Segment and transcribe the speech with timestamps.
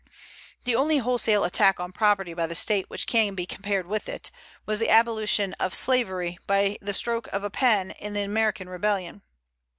[0.63, 4.31] The only wholesale attack on property by the State which can be compared with it,
[4.65, 9.21] was the abolition of slavery by a stroke of the pen in the American Rebellion.